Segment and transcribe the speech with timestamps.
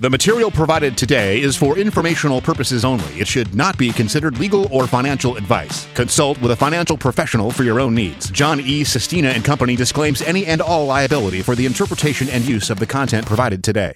[0.00, 3.20] The material provided today is for informational purposes only.
[3.20, 5.86] It should not be considered legal or financial advice.
[5.92, 8.30] Consult with a financial professional for your own needs.
[8.30, 8.82] John E.
[8.82, 12.86] Sestina and Company disclaims any and all liability for the interpretation and use of the
[12.86, 13.92] content provided today.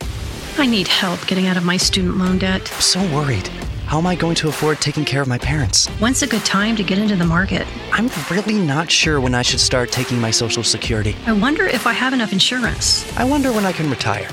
[0.59, 2.71] I need help getting out of my student loan debt.
[2.75, 3.49] I'm so worried.
[3.87, 5.89] How am I going to afford taking care of my parents?
[6.01, 7.67] When's a good time to get into the market?
[7.93, 11.17] I'm really not sure when I should start taking my Social Security.
[11.25, 13.11] I wonder if I have enough insurance.
[13.17, 14.29] I wonder when I can retire.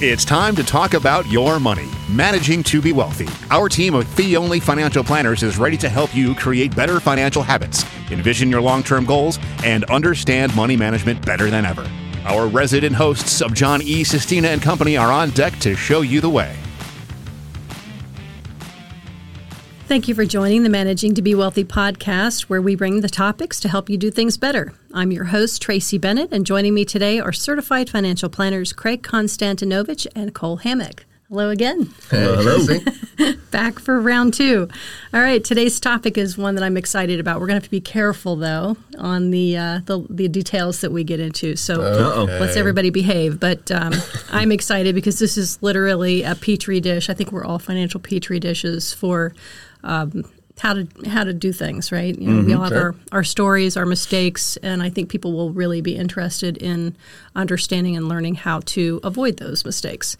[0.00, 3.26] It's time to talk about your money, managing to be wealthy.
[3.50, 7.42] Our team of fee only financial planners is ready to help you create better financial
[7.42, 11.84] habits, envision your long term goals, and understand money management better than ever.
[12.26, 14.04] Our resident hosts of John E.
[14.04, 16.54] Sestina and Company are on deck to show you the way.
[19.88, 23.58] Thank you for joining the Managing to Be Wealthy podcast, where we bring the topics
[23.60, 24.74] to help you do things better.
[24.92, 30.06] I'm your host, Tracy Bennett, and joining me today are certified financial planners Craig Konstantinovich
[30.14, 31.06] and Cole Hammock.
[31.30, 31.92] Hello again.
[32.08, 32.66] Hello.
[33.50, 34.66] Back for round two.
[35.12, 37.38] All right, today's topic is one that I'm excited about.
[37.38, 40.90] We're going to have to be careful, though, on the uh, the, the, details that
[40.90, 41.54] we get into.
[41.54, 42.40] So okay.
[42.40, 43.38] let's everybody behave.
[43.38, 43.92] But um,
[44.30, 47.10] I'm excited because this is literally a petri dish.
[47.10, 49.34] I think we're all financial petri dishes for
[49.84, 50.24] um,
[50.58, 52.18] how to how to do things right.
[52.18, 52.82] You know, mm-hmm, we all have sure.
[52.82, 56.96] our, our stories, our mistakes, and I think people will really be interested in
[57.34, 60.16] understanding and learning how to avoid those mistakes.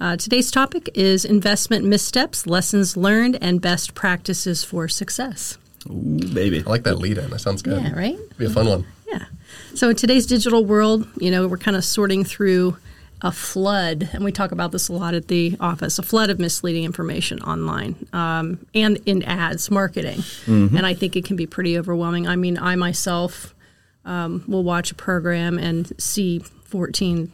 [0.00, 5.58] Uh, today's topic is investment missteps, lessons learned, and best practices for success.
[5.88, 7.30] Ooh, baby, I like that lead in.
[7.30, 7.82] That sounds good.
[7.82, 8.18] Yeah, right.
[8.38, 8.86] Be a fun one.
[9.08, 9.24] Yeah.
[9.74, 12.76] So in today's digital world, you know, we're kind of sorting through
[13.22, 16.40] a flood, and we talk about this a lot at the office, a flood of
[16.40, 20.18] misleading information online um, and in ads, marketing.
[20.18, 20.76] Mm-hmm.
[20.76, 22.26] And I think it can be pretty overwhelming.
[22.26, 23.54] I mean, I myself
[24.04, 27.32] um, will watch a program and see 14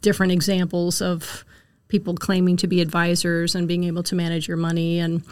[0.00, 1.44] different examples of
[1.88, 5.22] people claiming to be advisors and being able to manage your money and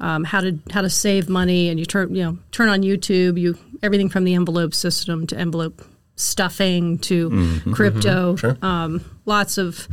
[0.00, 1.68] um, how to how to save money.
[1.68, 5.36] And you turn you know turn on YouTube, you everything from the envelope system to
[5.36, 5.84] envelope
[6.18, 8.34] stuffing to mm-hmm, crypto.
[8.34, 8.58] Mm-hmm, sure.
[8.62, 9.88] um, lots of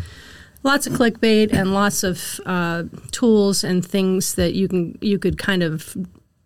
[0.63, 5.37] lots of clickbait and lots of uh, tools and things that you can you could
[5.37, 5.95] kind of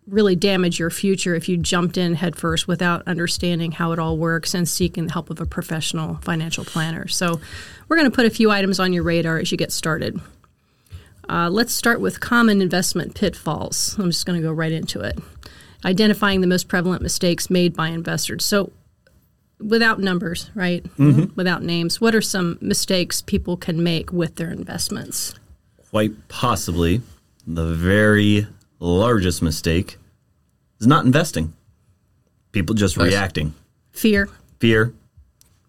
[0.06, 4.54] really damage your future if you jumped in headfirst without understanding how it all works
[4.54, 7.06] and seeking the help of a professional financial planner.
[7.08, 7.40] So,
[7.88, 10.20] we're going to put a few items on your radar as you get started.
[11.28, 13.96] Uh, let's start with common investment pitfalls.
[13.98, 15.18] I'm just going to go right into it.
[15.84, 18.44] Identifying the most prevalent mistakes made by investors.
[18.44, 18.72] So,
[19.60, 20.84] without numbers, right?
[20.96, 21.34] Mm-hmm.
[21.36, 25.34] Without names, what are some mistakes people can make with their investments?
[25.90, 27.02] Quite possibly
[27.46, 28.46] the very
[28.78, 29.98] largest mistake
[30.80, 31.52] is not investing.
[32.52, 33.08] People just nice.
[33.08, 33.54] reacting.
[33.92, 34.28] Fear.
[34.58, 34.94] Fear.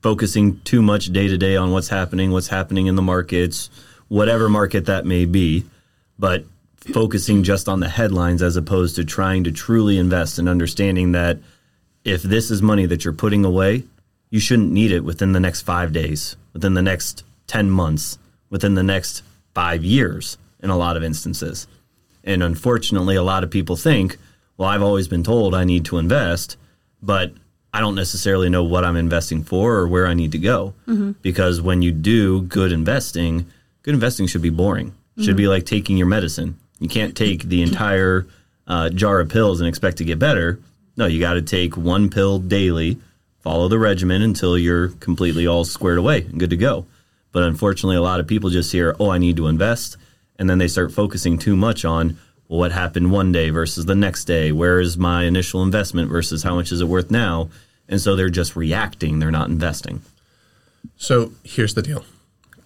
[0.02, 3.70] Focusing too much day to day on what's happening, what's happening in the markets,
[4.08, 5.66] whatever market that may be,
[6.18, 11.12] but focusing just on the headlines as opposed to trying to truly invest and understanding
[11.12, 11.40] that–
[12.04, 13.84] if this is money that you're putting away,
[14.30, 18.18] you shouldn't need it within the next five days, within the next 10 months,
[18.50, 19.24] within the next
[19.54, 21.68] five years in a lot of instances.
[22.24, 24.18] And unfortunately, a lot of people think,
[24.58, 26.56] well, I've always been told I need to invest,
[27.02, 27.34] but
[27.74, 30.74] I don't necessarily know what I'm investing for or where I need to go.
[30.88, 31.12] Mm-hmm.
[31.22, 33.48] Because when you do good investing,
[33.82, 34.92] good investing should be boring.
[34.92, 35.24] Mm-hmm.
[35.24, 36.60] Should be like taking your medicine.
[36.80, 38.28] You can't take the entire
[38.68, 40.60] uh, jar of pills and expect to get better
[40.98, 42.98] no, you got to take one pill daily,
[43.40, 46.86] follow the regimen until you're completely all squared away and good to go.
[47.32, 49.98] But unfortunately, a lot of people just hear, oh, I need to invest.
[50.38, 53.96] And then they start focusing too much on well, what happened one day versus the
[53.96, 54.52] next day.
[54.52, 57.50] Where is my initial investment versus how much is it worth now?
[57.88, 60.02] And so they're just reacting, they're not investing.
[60.98, 62.06] So here's the deal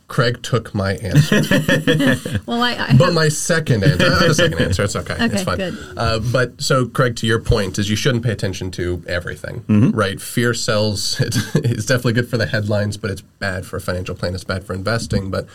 [0.07, 1.41] Craig took my answer.
[2.45, 4.83] well, I, I but my second answer, I have a second answer.
[4.83, 5.13] It's okay.
[5.15, 5.57] okay it's fine.
[5.57, 5.77] Good.
[5.97, 9.89] Uh, but so, Craig, to your point, is you shouldn't pay attention to everything, mm-hmm.
[9.91, 10.21] right?
[10.21, 11.19] Fear sells.
[11.65, 14.35] It's definitely good for the headlines, but it's bad for a financial plan.
[14.35, 15.31] It's bad for investing.
[15.31, 15.47] But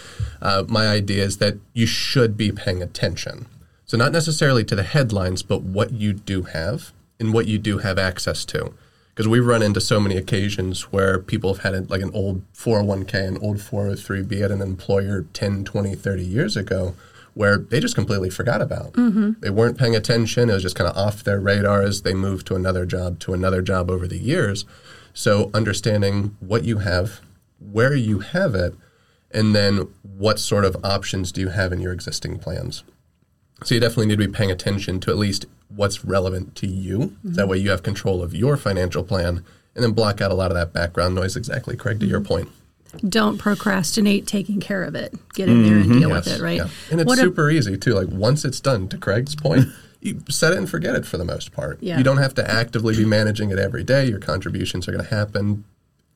[0.42, 3.46] uh, my idea is that you should be paying attention.
[3.86, 7.78] So, not necessarily to the headlines, but what you do have and what you do
[7.78, 8.74] have access to
[9.20, 12.42] because we run into so many occasions where people have had a, like an old
[12.54, 16.94] 401k, an old 403b at an employer 10, 20, 30 years ago
[17.34, 18.94] where they just completely forgot about.
[18.94, 19.32] Mm-hmm.
[19.40, 20.48] They weren't paying attention.
[20.48, 23.34] It was just kind of off their radar as they moved to another job, to
[23.34, 24.64] another job over the years.
[25.12, 27.20] So understanding what you have,
[27.58, 28.74] where you have it,
[29.30, 32.84] and then what sort of options do you have in your existing plans.
[33.64, 35.44] So you definitely need to be paying attention to at least
[35.74, 36.98] what's relevant to you.
[36.98, 37.32] Mm-hmm.
[37.34, 39.44] That way you have control of your financial plan
[39.74, 42.48] and then block out a lot of that background noise exactly, Craig, to your point.
[43.08, 45.14] Don't procrastinate taking care of it.
[45.34, 46.56] Get in there and deal with it, right?
[46.56, 46.68] yeah.
[46.90, 47.94] And it's What a- super easy too.
[47.94, 49.66] Like once it's done, to Craig's point,
[50.00, 51.78] you set it and forget it for the most part.
[51.80, 51.98] Yeah.
[51.98, 54.06] You don't have to actively be managing it every day.
[54.06, 55.64] Your contributions are going to happen.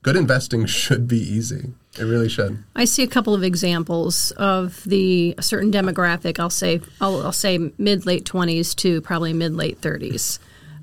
[0.05, 1.73] Good investing should be easy.
[1.99, 2.63] It really should.
[2.77, 6.39] I see a couple of examples of the certain demographic.
[6.39, 10.39] I'll say I'll, I'll say mid late twenties to probably mid late thirties,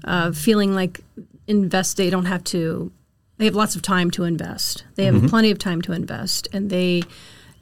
[0.06, 1.02] uh, feeling like
[1.46, 1.98] invest.
[1.98, 2.92] They don't have to.
[3.38, 4.86] They have lots of time to invest.
[4.96, 7.04] They have plenty of time to invest, and they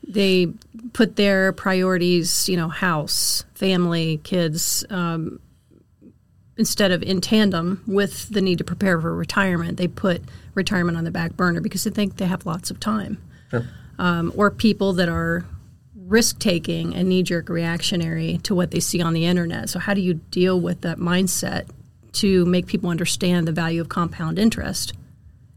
[0.07, 0.53] they
[0.93, 5.41] put their priorities, you know, house, family, kids, um,
[6.59, 9.77] instead of in tandem with the need to prepare for retirement.
[9.77, 10.21] They put
[10.53, 13.17] retirement on the back burner because they think they have lots of time
[13.97, 15.45] um, or people that are
[15.95, 19.69] risk taking and knee jerk reactionary to what they see on the internet.
[19.69, 21.69] So, how do you deal with that mindset
[22.13, 24.93] to make people understand the value of compound interest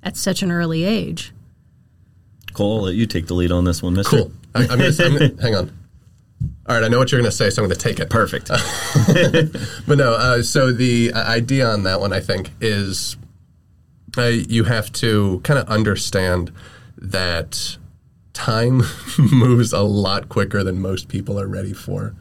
[0.02, 1.32] at such an early age?
[2.52, 4.19] Cole, I'll let you take the lead on this one, Mister.
[4.19, 4.32] Cool.
[4.54, 5.81] I, I'm gonna, I'm gonna, hang on.
[6.73, 8.09] All right, I know what you're going to say, so I'm going to take it.
[8.09, 8.49] Perfect.
[9.87, 13.19] But no, uh, so the uh, idea on that one, I think, is
[14.17, 16.51] uh, you have to kind of understand
[16.97, 17.77] that
[18.33, 18.85] time
[19.19, 22.15] moves a lot quicker than most people are ready for.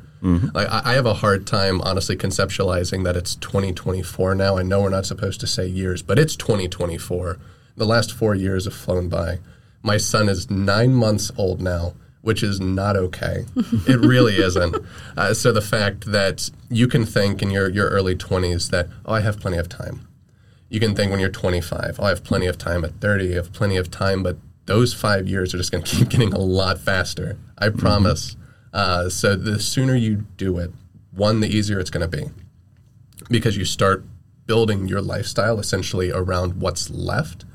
[0.54, 4.58] Like I, I have a hard time, honestly, conceptualizing that it's 2024 now.
[4.58, 7.40] I know we're not supposed to say years, but it's 2024.
[7.78, 9.40] The last four years have flown by.
[9.82, 13.46] My son is nine months old now, which is not okay.
[13.88, 14.76] it really isn't.
[15.18, 19.14] Uh, so the fact that you can think in your, your early 20s that, oh,
[19.14, 20.08] I have plenty of time.
[20.70, 22.86] You can think when you're 25, oh, I have plenty of time.
[22.86, 24.24] At 30, I have plenty of time.
[24.24, 24.38] But
[24.68, 27.38] those five years are just going to keep getting a lot faster.
[27.58, 28.38] I promise.
[28.74, 30.72] Uh, so the sooner you do it,
[31.12, 32.32] one, the easier it's going to be
[33.30, 34.06] because you start
[34.46, 37.46] building your lifestyle essentially around what's left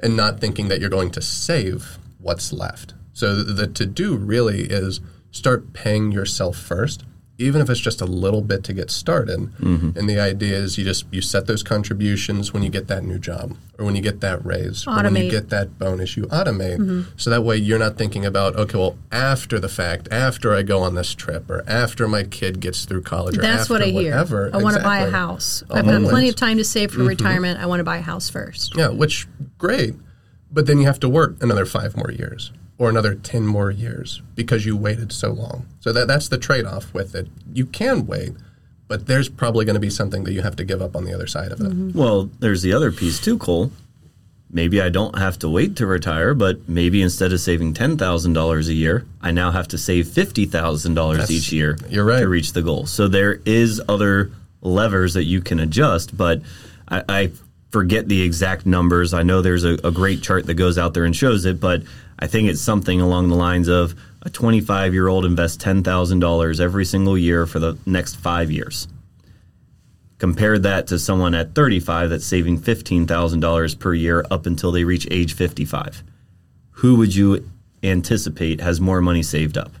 [0.00, 2.94] and not thinking that you're going to save what's left.
[3.14, 5.00] So the, the to do really is
[5.30, 7.04] start paying yourself first,
[7.38, 9.40] even if it's just a little bit to get started.
[9.60, 9.98] Mm-hmm.
[9.98, 13.18] And the idea is you just you set those contributions when you get that new
[13.18, 16.78] job or when you get that raise or when you get that bonus, you automate.
[16.78, 17.02] Mm-hmm.
[17.16, 20.80] So that way you're not thinking about okay, well after the fact, after I go
[20.80, 23.86] on this trip or after my kid gets through college or That's after what I
[23.86, 24.14] hear.
[24.14, 25.62] I want to buy a house.
[25.70, 27.08] I've got plenty of time to save for mm-hmm.
[27.08, 27.60] retirement.
[27.60, 28.76] I want to buy a house first.
[28.76, 29.28] Yeah, which
[29.58, 29.94] great.
[30.50, 34.22] But then you have to work another five more years or another 10 more years
[34.34, 35.66] because you waited so long.
[35.80, 37.28] So that, that's the trade off with it.
[37.52, 38.32] You can wait,
[38.88, 41.14] but there's probably going to be something that you have to give up on the
[41.14, 41.70] other side of it.
[41.70, 41.98] Mm-hmm.
[41.98, 43.70] Well, there's the other piece too, Cole.
[44.50, 48.34] Maybe I don't have to wait to retire, but maybe instead of saving ten thousand
[48.34, 52.20] dollars a year, I now have to save fifty thousand dollars each year you're right.
[52.20, 52.86] to reach the goal.
[52.86, 54.30] So there is other
[54.60, 56.40] levers that you can adjust, but
[56.88, 57.30] I, I
[57.74, 59.12] forget the exact numbers.
[59.12, 61.82] I know there's a, a great chart that goes out there and shows it, but
[62.16, 66.20] I think it's something along the lines of a 25 year old invests ten thousand
[66.20, 68.86] dollars every single year for the next five years.
[70.18, 75.08] Compare that to someone at 35 that's saving $15,000 per year up until they reach
[75.10, 76.04] age 55.
[76.70, 77.50] Who would you
[77.82, 79.72] anticipate has more money saved up?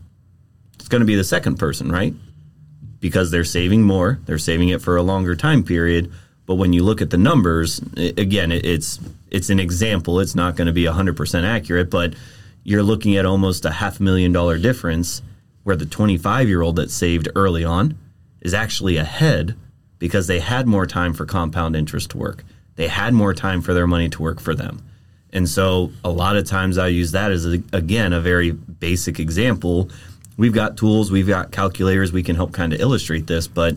[0.80, 2.12] It's going to be the second person, right?
[2.98, 6.12] Because they're saving more, they're saving it for a longer time period.
[6.46, 8.98] But when you look at the numbers, again, it- it's
[9.30, 10.20] it's an example.
[10.20, 12.14] It's not going to be 100% accurate, but
[12.62, 15.22] you're looking at almost a half million dollar difference
[15.64, 17.96] where the 25 year old that saved early on
[18.42, 19.56] is actually ahead
[19.98, 22.44] because they had more time for compound interest to work.
[22.76, 24.82] They had more time for their money to work for them.
[25.32, 29.18] And so a lot of times I use that as, a, again, a very basic
[29.18, 29.88] example.
[30.36, 33.76] We've got tools, we've got calculators, we can help kind of illustrate this, but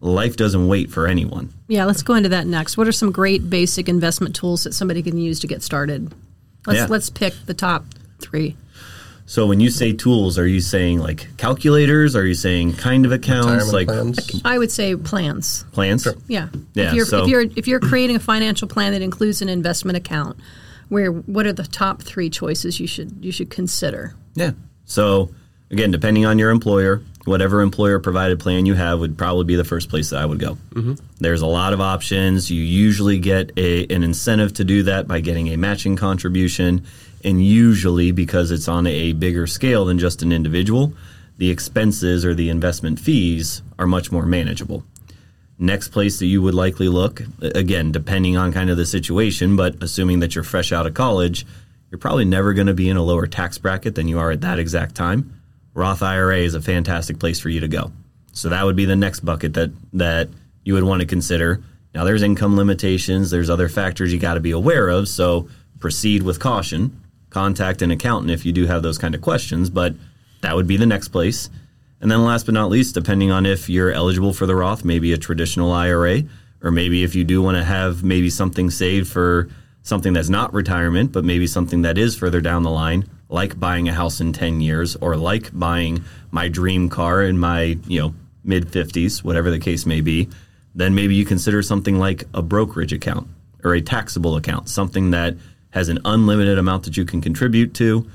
[0.00, 1.52] life doesn't wait for anyone.
[1.68, 2.76] Yeah, let's go into that next.
[2.76, 6.12] What are some great basic investment tools that somebody can use to get started?
[6.66, 6.86] Let's Yeah.
[6.88, 7.84] let's pick the top
[8.20, 8.56] three.
[9.26, 12.16] So when you say tools, are you saying like calculators?
[12.16, 14.40] Are you saying kind of accounts, Retirement like plans.
[14.44, 15.64] I would say plans.
[15.72, 16.08] plans?
[16.28, 16.48] Yeah.
[16.74, 19.48] Yeah, If you're so- if you're if you're creating a financial plan that includes an
[19.50, 20.36] investment account,
[20.88, 24.14] where what are the top three choices you should you should consider?
[24.34, 24.52] Yeah.
[24.86, 25.30] So
[25.70, 29.64] again, depending on your employer, whatever employer provided plan you have would probably be the
[29.64, 30.54] first place that I would go.
[30.70, 30.94] Mm-hmm.
[31.18, 32.50] There's a lot of options.
[32.50, 36.84] You usually get a, an incentive to do that by getting a matching contribution,
[37.24, 40.92] and usually because it's on a bigger scale than just an individual,
[41.36, 44.84] the expenses or the investment fees are much more manageable.
[45.58, 49.82] Next place that you would likely look, again, depending on kind of the situation, but
[49.82, 51.44] assuming that you're fresh out of college,
[51.90, 54.42] you're probably never going to be in a lower tax bracket than you are at
[54.42, 55.37] that exact time.
[55.78, 57.92] Roth IRA is a fantastic place for you to go.
[58.32, 60.28] So that would be the next bucket that that
[60.64, 61.62] you would want to consider.
[61.94, 66.24] Now there's income limitations, there's other factors you got to be aware of, so proceed
[66.24, 67.00] with caution.
[67.30, 69.70] contact an accountant if you do have those kind of questions.
[69.70, 69.94] But
[70.40, 71.48] that would be the next place.
[72.00, 75.12] And then last but not least, depending on if you're eligible for the Roth, maybe
[75.12, 76.22] a traditional IRA,
[76.60, 79.48] or maybe if you do want to have maybe something saved for
[79.82, 83.88] something that's not retirement, but maybe something that is further down the line, like buying
[83.88, 88.14] a house in 10 years or like buying my dream car in my, you know,
[88.44, 90.28] mid 50s, whatever the case may be,
[90.74, 93.28] then maybe you consider something like a brokerage account
[93.64, 95.36] or a taxable account, something that
[95.70, 98.08] has an unlimited amount that you can contribute to,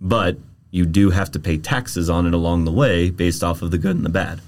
[0.00, 0.36] but
[0.70, 3.78] you do have to pay taxes on it along the way based off of the
[3.78, 4.40] good and the bad.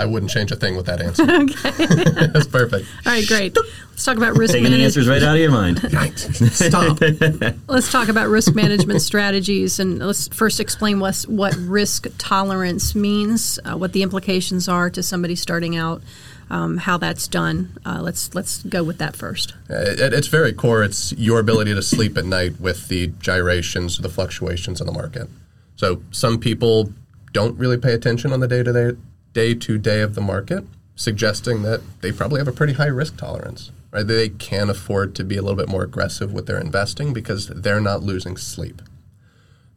[0.00, 1.22] I wouldn't change a thing with that answer.
[1.30, 2.26] okay.
[2.32, 2.88] That's perfect.
[3.04, 3.54] All right, great.
[3.90, 5.78] Let's talk about risk Taking the answers right out of your mind.
[6.18, 6.98] Stop.
[7.68, 13.58] Let's talk about risk management strategies and let's first explain what, what risk tolerance means,
[13.66, 16.00] uh, what the implications are to somebody starting out.
[16.48, 17.78] Um, how that's done.
[17.86, 19.54] Uh, let's let's go with that first.
[19.68, 24.08] At its very core, it's your ability to sleep at night with the gyrations, the
[24.08, 25.28] fluctuations in the market.
[25.76, 26.92] So some people
[27.32, 28.96] don't really pay attention on the day to day
[29.32, 30.64] day to day of the market,
[30.96, 33.70] suggesting that they probably have a pretty high risk tolerance.
[33.90, 34.06] Right?
[34.06, 37.80] They can afford to be a little bit more aggressive with their investing because they're
[37.80, 38.82] not losing sleep.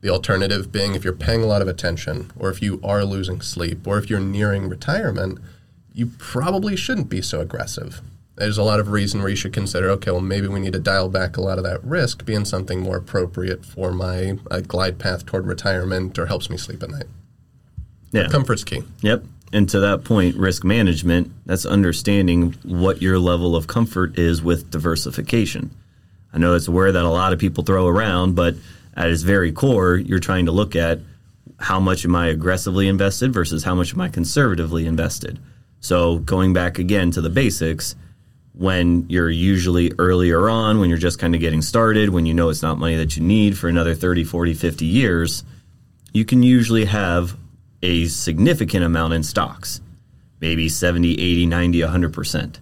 [0.02, 3.42] The alternative being if you're paying a lot of attention, or if you are losing
[3.42, 5.40] sleep, or if you're nearing retirement,
[5.94, 8.02] you probably shouldn't be so aggressive.
[8.36, 10.80] There's a lot of reason where you should consider, okay, well, maybe we need to
[10.80, 14.98] dial back a lot of that risk, being something more appropriate for my uh, glide
[14.98, 17.06] path toward retirement or helps me sleep at night.
[18.12, 18.28] Yeah.
[18.28, 18.84] Comfort's key.
[19.02, 19.24] Yep.
[19.54, 24.72] And to that point, risk management, that's understanding what your level of comfort is with
[24.72, 25.70] diversification.
[26.34, 28.56] I know it's a word that a lot of people throw around, but
[28.96, 31.02] at its very core, you're trying to look at
[31.60, 35.38] how much am I aggressively invested versus how much am I conservatively invested.
[35.82, 37.96] So going back again to the basics,
[38.54, 42.50] when you're usually earlier on, when you're just kind of getting started, when you know
[42.50, 45.44] it's not money that you need for another 30, 40, 50 years,
[46.12, 47.38] you can usually have
[47.84, 49.82] a significant amount in stocks,
[50.40, 52.60] maybe 70, 80, 90, 100%.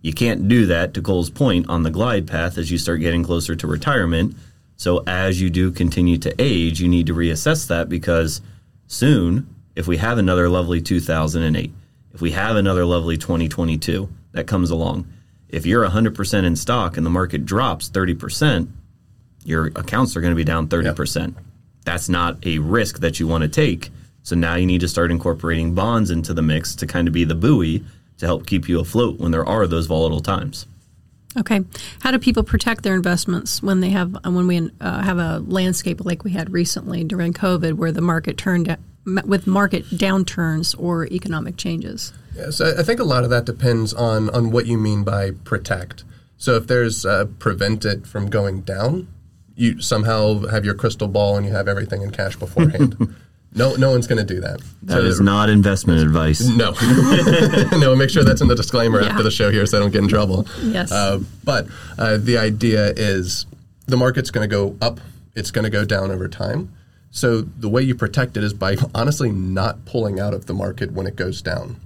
[0.00, 3.24] You can't do that, to Cole's point, on the glide path as you start getting
[3.24, 4.36] closer to retirement.
[4.76, 8.40] So as you do continue to age, you need to reassess that because
[8.86, 11.72] soon, if we have another lovely 2008,
[12.14, 15.06] if we have another lovely 2022 that comes along,
[15.48, 18.68] if you're 100% in stock and the market drops 30%,
[19.44, 21.34] your accounts are going to be down 30%.
[21.34, 21.44] Yep.
[21.84, 23.90] That's not a risk that you want to take.
[24.22, 27.24] So now you need to start incorporating bonds into the mix to kind of be
[27.24, 27.84] the buoy
[28.18, 30.66] to help keep you afloat when there are those volatile times.
[31.36, 31.60] Okay,
[32.00, 36.04] how do people protect their investments when they have when we uh, have a landscape
[36.04, 41.56] like we had recently during COVID, where the market turned with market downturns or economic
[41.56, 42.12] changes?
[42.36, 46.04] Yes, I think a lot of that depends on on what you mean by protect.
[46.36, 49.08] So if there's uh, prevent it from going down,
[49.54, 53.16] you somehow have your crystal ball and you have everything in cash beforehand.
[53.54, 54.60] No, no one's going to do that.
[54.82, 56.40] That so is not investment advice.
[56.40, 56.72] No,
[57.78, 57.94] no.
[57.94, 59.08] Make sure that's in the disclaimer yeah.
[59.08, 60.46] after the show here, so I don't get in trouble.
[60.62, 60.90] Yes.
[60.90, 61.66] Uh, but
[61.98, 63.44] uh, the idea is
[63.86, 65.00] the market's going to go up.
[65.34, 66.72] It's going to go down over time.
[67.10, 70.92] So the way you protect it is by honestly not pulling out of the market
[70.92, 71.78] when it goes down,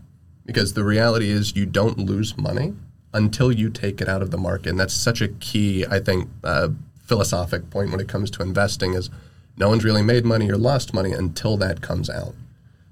[0.44, 2.74] because the reality is you don't lose money
[3.12, 6.28] until you take it out of the market, and that's such a key, I think,
[6.44, 6.68] uh,
[7.06, 9.10] philosophic point when it comes to investing is
[9.56, 12.34] no one's really made money or lost money until that comes out.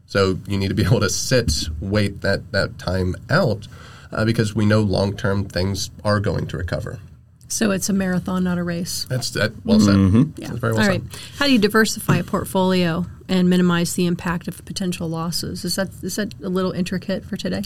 [0.06, 3.66] So you need to be able to sit, wait that, that time out,
[4.12, 7.00] uh, because we know long term things are going to recover.
[7.48, 9.06] So it's a marathon, not a race.
[9.08, 9.52] That's that.
[9.64, 9.94] Well said.
[9.94, 10.42] Mm-hmm.
[10.42, 10.52] Yeah.
[10.54, 11.02] very well All said.
[11.02, 11.20] right.
[11.36, 15.64] How do you diversify a portfolio and minimize the impact of potential losses?
[15.64, 17.62] Is that is that a little intricate for today?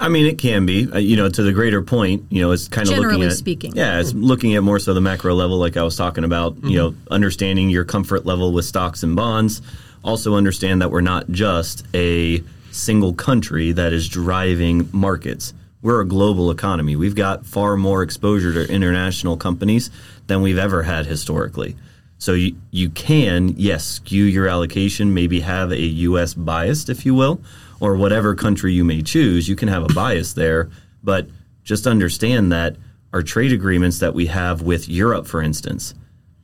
[0.00, 0.90] I mean, it can be.
[0.90, 3.36] Uh, you know, to the greater point, you know, it's kind of generally looking at
[3.36, 3.72] speaking.
[3.74, 6.56] Yeah, it's looking at more so the macro level, like I was talking about.
[6.56, 6.68] Mm-hmm.
[6.68, 9.62] You know, understanding your comfort level with stocks and bonds.
[10.04, 15.52] Also, understand that we're not just a single country that is driving markets
[15.82, 16.96] we're a global economy.
[16.96, 19.90] We've got far more exposure to international companies
[20.26, 21.76] than we've ever had historically.
[22.18, 26.34] So you, you can, yes, skew your allocation, maybe have a U.S.
[26.34, 27.40] bias, if you will,
[27.78, 29.48] or whatever country you may choose.
[29.48, 30.68] You can have a bias there,
[31.04, 31.28] but
[31.62, 32.76] just understand that
[33.12, 35.94] our trade agreements that we have with Europe, for instance,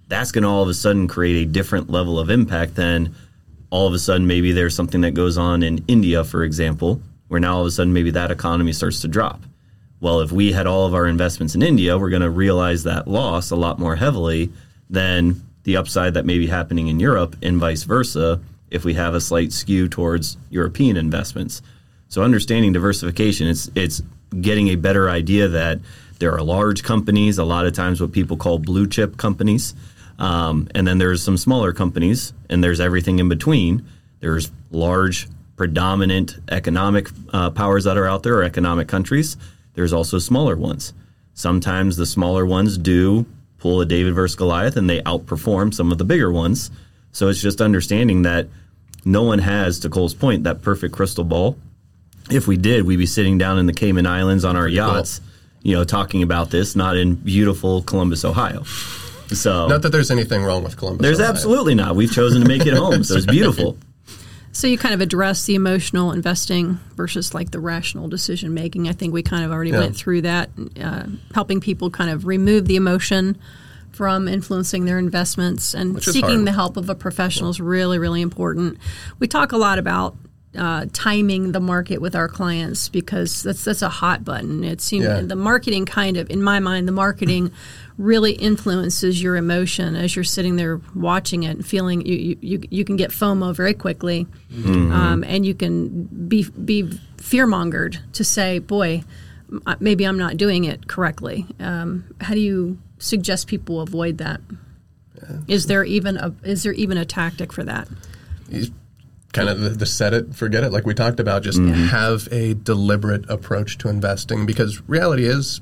[0.06, 3.14] that's going to all of a sudden create a different level of impact than
[3.70, 7.40] all of a sudden maybe there's something that goes on in India, for example, where
[7.40, 9.40] now all of a sudden maybe that economy starts to drop.
[10.00, 13.08] Well, if we had all of our investments in India, we're going to realize that
[13.08, 14.50] loss a lot more heavily
[14.90, 18.40] than the upside that may be happening in Europe, and vice versa,
[18.70, 21.62] if we have a slight skew towards European investments.
[22.08, 24.02] So understanding diversification, it's it's
[24.40, 25.78] getting a better idea that
[26.18, 29.74] there are large companies, a lot of times what people call blue chip companies,
[30.18, 33.84] Um, and then there's some smaller companies, and there's everything in between.
[34.20, 39.36] There's large, predominant economic uh, powers that are out there, are economic countries.
[39.74, 40.92] There's also smaller ones.
[41.34, 43.26] Sometimes the smaller ones do
[43.58, 46.70] pull a David versus Goliath, and they outperform some of the bigger ones.
[47.12, 48.48] So it's just understanding that
[49.04, 51.56] no one has, to Cole's point, that perfect crystal ball.
[52.30, 55.20] If we did, we'd be sitting down in the Cayman Islands on our yachts,
[55.62, 58.64] you know, talking about this, not in beautiful Columbus, Ohio.
[59.28, 61.02] So Not that there's anything wrong with Columbus.
[61.02, 61.30] there's Ohio.
[61.30, 61.96] absolutely not.
[61.96, 63.76] We've chosen to make it home, so it's beautiful.
[64.54, 68.88] So you kind of address the emotional investing versus like the rational decision making.
[68.88, 69.80] I think we kind of already Yeah.
[69.80, 70.48] went through that,
[70.80, 71.02] uh,
[71.34, 73.36] helping people kind of remove the emotion
[73.90, 78.22] from influencing their investments and Which seeking the help of a professional is really, really
[78.22, 78.78] important.
[79.18, 80.16] We talk a lot about
[80.56, 84.62] uh, timing the market with our clients because that's that's a hot button.
[84.64, 85.20] It seems Yeah.
[85.22, 87.50] the marketing kind of, in my mind, the marketing
[87.98, 92.60] really influences your emotion as you're sitting there watching it and feeling you you, you,
[92.70, 94.26] you can get FOMO very quickly,
[94.66, 99.02] um, and you can be be fear mongered to say, boy,
[99.80, 101.46] maybe I'm not doing it correctly.
[101.60, 104.40] Um, how do you suggest people avoid that?
[105.48, 107.88] Is there even a is there even a tactic for that?
[109.34, 111.42] Kind of the, the set it, forget it, like we talked about.
[111.42, 111.86] Just mm-hmm.
[111.86, 115.60] have a deliberate approach to investing because reality is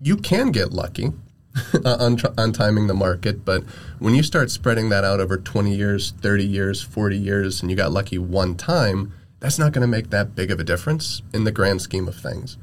[0.00, 1.12] you can get lucky
[1.84, 3.62] uh, on, tr- on timing the market, but
[3.98, 7.76] when you start spreading that out over 20 years, 30 years, 40 years, and you
[7.76, 11.44] got lucky one time, that's not going to make that big of a difference in
[11.44, 12.56] the grand scheme of things.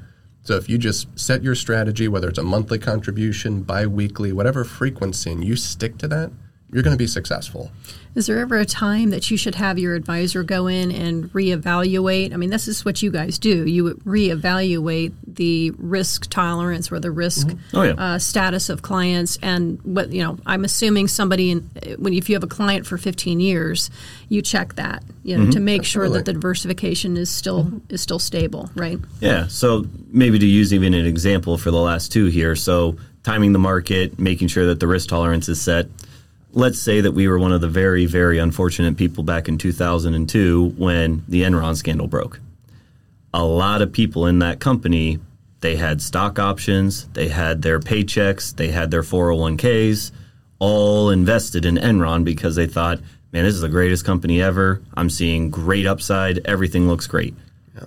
[0.44, 5.32] So if you just set your strategy, whether it's a monthly contribution, bi-weekly, whatever frequency,
[5.32, 6.32] and you stick to that,
[6.72, 7.72] you're going to be successful.
[8.14, 12.34] Is there ever a time that you should have your advisor go in and reevaluate?
[12.34, 13.66] I mean, this is what you guys do.
[13.66, 17.78] You reevaluate the risk tolerance or the risk mm-hmm.
[17.78, 17.92] Oh, yeah.
[17.92, 20.40] uh, status of clients, and what you know.
[20.46, 21.70] I'm assuming somebody in,
[22.00, 23.92] when if you have a client for 15 years,
[24.28, 25.66] you check that you know to mm-hmm.
[25.66, 27.94] make sure that the diversification is still mm-hmm.
[27.94, 28.98] is still stable, right?
[29.20, 29.48] Yeah.
[29.48, 32.56] So maybe to use even an example for the last two here.
[32.56, 35.88] So timing the market, making sure that the risk tolerance is set.
[36.54, 40.74] Let's say that we were one of the very, very unfortunate people back in 2002
[40.78, 42.40] when the Enron scandal broke.
[43.34, 45.20] A lot of people in that company,
[45.60, 50.12] they had stock options, they had their paychecks, they had their 401ks,
[50.60, 53.00] all invested in Enron because they thought,
[53.32, 54.82] man, this is the greatest company ever.
[54.96, 56.40] I'm seeing great upside.
[56.46, 57.36] Everything looks great.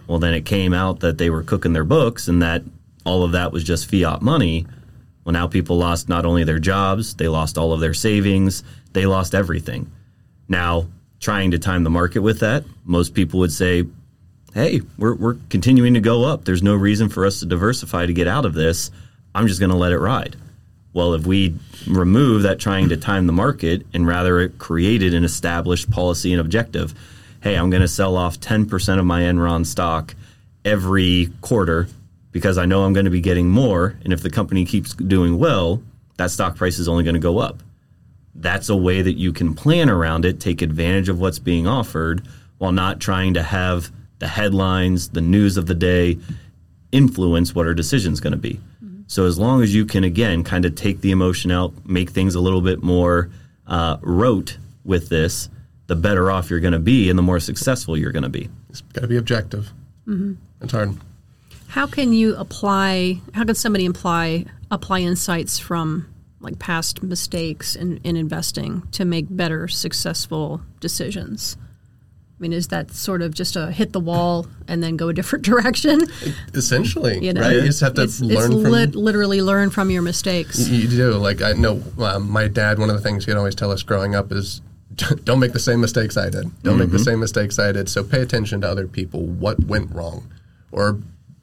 [0.06, 2.62] Well, then it came out that they were cooking their books and that
[3.04, 4.66] all of that was just fiat money.
[5.24, 9.06] Well, now people lost not only their jobs, they lost all of their savings, they
[9.06, 9.90] lost everything.
[10.48, 10.86] Now,
[11.20, 13.84] trying to time the market with that, most people would say,
[14.54, 16.44] hey, we're, we're continuing to go up.
[16.44, 18.90] There's no reason for us to diversify to get out of this.
[19.34, 20.36] I'm just going to let it ride.
[20.92, 21.54] Well, if we
[21.86, 26.40] remove that trying to time the market and rather it created an established policy and
[26.40, 26.94] objective,
[27.42, 30.14] hey, I'm going to sell off 10% of my Enron stock
[30.64, 31.86] every quarter
[32.32, 33.96] because I know I'm going to be getting more.
[34.04, 35.82] And if the company keeps doing well,
[36.16, 37.62] that stock price is only going to go up.
[38.34, 42.26] That's a way that you can plan around it, take advantage of what's being offered
[42.58, 46.18] while not trying to have the headlines, the news of the day
[46.92, 48.60] influence what our decision's going to be.
[49.10, 52.36] So as long as you can again kind of take the emotion out, make things
[52.36, 53.28] a little bit more
[53.66, 55.48] uh, rote with this,
[55.88, 58.48] the better off you're going to be and the more successful you're going to be.
[58.68, 59.72] It's got to be objective.
[60.06, 60.34] Mm-hmm.
[60.62, 60.96] It's hard.
[61.70, 63.20] How can you apply?
[63.34, 69.26] How can somebody apply apply insights from like past mistakes in, in investing to make
[69.28, 71.56] better, successful decisions?
[71.60, 75.12] I mean, is that sort of just a hit the wall and then go a
[75.12, 76.00] different direction?
[76.54, 77.56] Essentially, You know, right?
[77.56, 78.70] You just have to it's, learn it's from.
[78.72, 80.66] lit- literally learn from your mistakes.
[80.68, 81.12] You do.
[81.12, 82.78] Like I know um, my dad.
[82.78, 84.60] One of the things he'd always tell us growing up is,
[85.24, 86.50] "Don't make the same mistakes I did.
[86.62, 89.20] Don't make the same mistakes I did." So pay attention to other people.
[89.26, 90.32] What went wrong,
[90.72, 90.98] or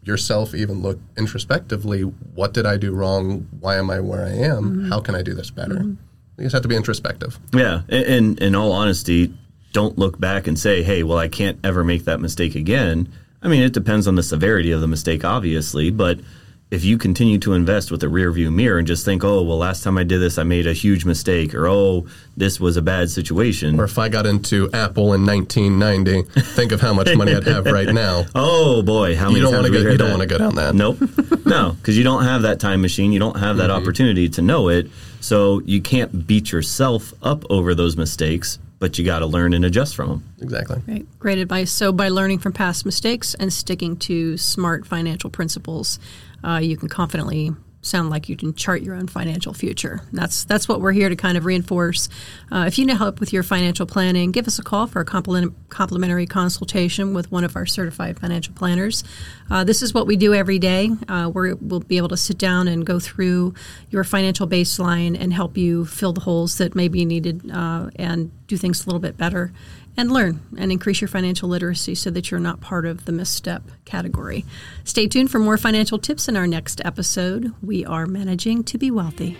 [0.07, 0.55] yourself.
[0.55, 2.01] Even look introspectively.
[2.01, 3.47] What did I do wrong?
[3.59, 4.63] Why am I where I am?
[4.63, 4.89] Mm-hmm.
[4.89, 5.75] How can I do this better?
[5.75, 5.95] Mm-hmm.
[6.37, 7.39] You just have to be introspective.
[7.51, 9.33] Yeah, and, and in all honesty,
[9.73, 13.47] don't look back and say, "Hey, well, I can't ever make that mistake again." I
[13.47, 16.19] mean, it depends on the severity of the mistake, obviously, but
[16.69, 19.57] if you continue to invest with a rear view mirror and just think, "Oh, well,
[19.57, 22.81] last time I did this, I made a huge mistake," or "Oh, this was a
[22.81, 27.33] bad situation," Or if I got into Apple in 1990, think of how much money
[27.33, 28.25] I'd have right now.
[28.35, 29.89] Oh boy, how many You don't times want to go.
[29.89, 30.75] You don't want to go down that.
[30.75, 30.99] Nope.
[31.45, 33.11] no, because you don't have that time machine.
[33.11, 33.81] You don't have that mm-hmm.
[33.81, 34.89] opportunity to know it.
[35.19, 39.65] So you can't beat yourself up over those mistakes, but you got to learn and
[39.65, 40.33] adjust from them.
[40.41, 40.81] Exactly.
[40.87, 41.19] Right.
[41.19, 41.71] Great advice.
[41.71, 45.99] So, by learning from past mistakes and sticking to smart financial principles,
[46.43, 47.51] uh, you can confidently
[47.87, 50.01] sound like you can chart your own financial future.
[50.11, 52.09] That's that's what we're here to kind of reinforce.
[52.51, 55.05] Uh, if you need help with your financial planning, give us a call for a
[55.05, 59.03] compliment, complimentary consultation with one of our certified financial planners.
[59.49, 60.91] Uh, this is what we do every day.
[61.07, 63.53] Uh, we will be able to sit down and go through
[63.89, 68.31] your financial baseline and help you fill the holes that may be needed uh, and
[68.47, 69.51] do things a little bit better
[69.97, 73.63] and learn and increase your financial literacy so that you're not part of the misstep
[73.83, 74.45] category.
[74.83, 77.53] Stay tuned for more financial tips in our next episode.
[77.63, 79.35] We are managing to be wealthy.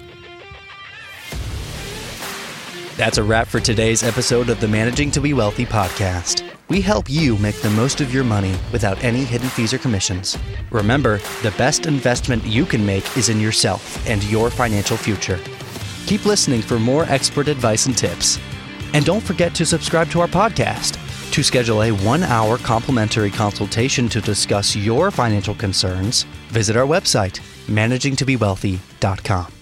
[2.98, 6.44] That's a wrap for today's episode of the Managing to Be Wealthy podcast.
[6.68, 10.36] We help you make the most of your money without any hidden fees or commissions.
[10.72, 15.40] Remember, the best investment you can make is in yourself and your financial future.
[16.08, 18.40] Keep listening for more expert advice and tips.
[18.98, 20.98] And don't forget to subscribe to our podcast.
[21.32, 27.40] To schedule a one hour complimentary consultation to discuss your financial concerns, visit our website,
[27.68, 29.57] managingtobewealthy.com.